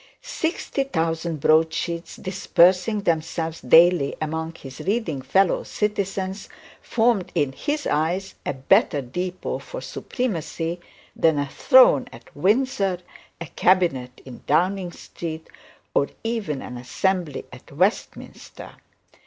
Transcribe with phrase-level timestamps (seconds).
[0.23, 6.49] Sixty thousand broad sheets dispersing themselves daily among his reading fellow citizens,
[6.81, 10.79] formed in his eyes a better depot for supremacy
[11.15, 12.97] than a throne at Windsor,
[13.39, 15.47] a cabinet in Downing Street,
[15.93, 18.73] or even an assembly at Westminster.